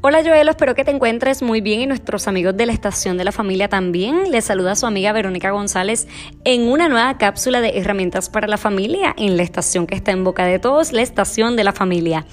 Hola 0.00 0.22
Joelo, 0.22 0.52
espero 0.52 0.76
que 0.76 0.84
te 0.84 0.92
encuentres 0.92 1.42
muy 1.42 1.60
bien 1.60 1.80
y 1.80 1.86
nuestros 1.88 2.28
amigos 2.28 2.56
de 2.56 2.66
la 2.66 2.72
estación 2.72 3.18
de 3.18 3.24
la 3.24 3.32
familia 3.32 3.68
también. 3.68 4.30
Les 4.30 4.44
saluda 4.44 4.76
su 4.76 4.86
amiga 4.86 5.10
Verónica 5.10 5.50
González 5.50 6.06
en 6.44 6.68
una 6.68 6.88
nueva 6.88 7.18
cápsula 7.18 7.60
de 7.60 7.76
herramientas 7.76 8.30
para 8.30 8.46
la 8.46 8.58
familia 8.58 9.12
en 9.18 9.36
la 9.36 9.42
estación 9.42 9.88
que 9.88 9.96
está 9.96 10.12
en 10.12 10.22
boca 10.22 10.44
de 10.46 10.60
todos, 10.60 10.92
la 10.92 11.02
estación 11.02 11.56
de 11.56 11.64
la 11.64 11.72
familia. 11.72 12.26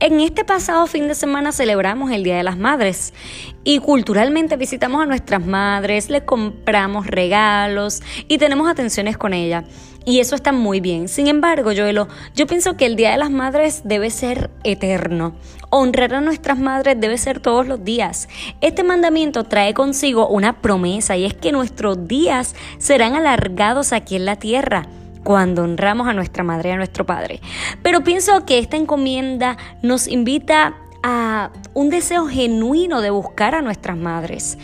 En 0.00 0.18
este 0.18 0.44
pasado 0.44 0.88
fin 0.88 1.06
de 1.06 1.14
semana 1.14 1.52
celebramos 1.52 2.10
el 2.10 2.24
Día 2.24 2.36
de 2.36 2.42
las 2.42 2.58
Madres 2.58 3.14
y 3.62 3.78
culturalmente 3.78 4.56
visitamos 4.56 5.00
a 5.00 5.06
nuestras 5.06 5.46
madres, 5.46 6.10
les 6.10 6.24
compramos 6.24 7.06
regalos 7.06 8.02
y 8.26 8.38
tenemos 8.38 8.68
atenciones 8.68 9.16
con 9.16 9.34
ella. 9.34 9.62
Y 10.06 10.20
eso 10.20 10.34
está 10.34 10.52
muy 10.52 10.80
bien. 10.80 11.08
Sin 11.08 11.28
embargo, 11.28 11.70
Joelo, 11.74 12.08
yo 12.34 12.46
pienso 12.46 12.76
que 12.76 12.86
el 12.86 12.96
Día 12.96 13.12
de 13.12 13.16
las 13.16 13.30
Madres 13.30 13.82
debe 13.84 14.10
ser 14.10 14.50
eterno. 14.62 15.34
Honrar 15.70 16.14
a 16.14 16.20
nuestras 16.20 16.58
madres 16.58 17.00
debe 17.00 17.18
ser 17.18 17.40
todos 17.40 17.66
los 17.66 17.82
días. 17.84 18.28
Este 18.60 18.84
mandamiento 18.84 19.44
trae 19.44 19.74
consigo 19.74 20.28
una 20.28 20.60
promesa 20.60 21.16
y 21.16 21.24
es 21.24 21.34
que 21.34 21.52
nuestros 21.52 22.06
días 22.06 22.54
serán 22.78 23.14
alargados 23.14 23.92
aquí 23.92 24.16
en 24.16 24.24
la 24.24 24.36
tierra 24.36 24.86
cuando 25.24 25.62
honramos 25.62 26.06
a 26.06 26.12
nuestra 26.12 26.44
madre 26.44 26.68
y 26.68 26.72
a 26.72 26.76
nuestro 26.76 27.06
padre. 27.06 27.40
Pero 27.82 28.04
pienso 28.04 28.44
que 28.44 28.58
esta 28.58 28.76
encomienda 28.76 29.56
nos 29.82 30.06
invita 30.06 30.76
a 31.06 31.50
un 31.74 31.90
deseo 31.90 32.26
genuino 32.26 33.02
de 33.02 33.10
buscar 33.10 33.54
a 33.54 33.60
nuestras 33.60 33.96
madres. 33.96 34.56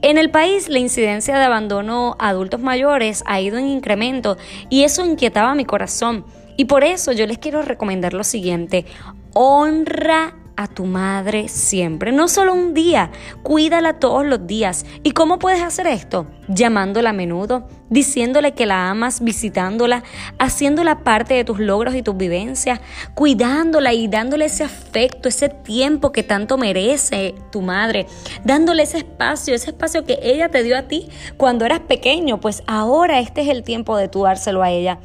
En 0.00 0.16
el 0.16 0.30
país 0.30 0.70
la 0.70 0.78
incidencia 0.78 1.38
de 1.38 1.44
abandono 1.44 2.16
a 2.18 2.30
adultos 2.30 2.60
mayores 2.60 3.22
ha 3.26 3.40
ido 3.40 3.58
en 3.58 3.68
incremento 3.68 4.38
y 4.70 4.84
eso 4.84 5.04
inquietaba 5.04 5.54
mi 5.54 5.66
corazón. 5.66 6.24
Y 6.56 6.64
por 6.64 6.82
eso 6.82 7.12
yo 7.12 7.26
les 7.26 7.38
quiero 7.38 7.62
recomendar 7.62 8.14
lo 8.14 8.24
siguiente, 8.24 8.86
honra 9.34 10.34
a 10.62 10.68
tu 10.68 10.84
madre 10.84 11.48
siempre, 11.48 12.12
no 12.12 12.28
solo 12.28 12.54
un 12.54 12.74
día, 12.74 13.10
cuídala 13.42 13.94
todos 13.94 14.24
los 14.24 14.46
días. 14.46 14.86
¿Y 15.02 15.10
cómo 15.10 15.38
puedes 15.38 15.62
hacer 15.62 15.86
esto? 15.86 16.26
Llamándola 16.48 17.10
a 17.10 17.12
menudo, 17.12 17.68
diciéndole 17.88 18.52
que 18.52 18.64
la 18.64 18.88
amas, 18.88 19.22
visitándola, 19.22 20.02
haciéndola 20.38 21.00
parte 21.00 21.34
de 21.34 21.44
tus 21.44 21.58
logros 21.58 21.94
y 21.94 22.02
tus 22.02 22.16
vivencias, 22.16 22.80
cuidándola 23.14 23.92
y 23.92 24.08
dándole 24.08 24.46
ese 24.46 24.64
afecto, 24.64 25.28
ese 25.28 25.48
tiempo 25.48 26.12
que 26.12 26.22
tanto 26.22 26.56
merece 26.56 27.34
tu 27.50 27.60
madre, 27.60 28.06
dándole 28.44 28.84
ese 28.84 28.98
espacio, 28.98 29.54
ese 29.54 29.70
espacio 29.70 30.04
que 30.04 30.18
ella 30.22 30.48
te 30.48 30.62
dio 30.62 30.78
a 30.78 30.82
ti 30.82 31.08
cuando 31.36 31.64
eras 31.64 31.80
pequeño, 31.80 32.40
pues 32.40 32.62
ahora 32.66 33.20
este 33.20 33.42
es 33.42 33.48
el 33.48 33.62
tiempo 33.62 33.96
de 33.96 34.08
tú 34.08 34.22
dárselo 34.22 34.62
a 34.62 34.70
ella. 34.70 34.98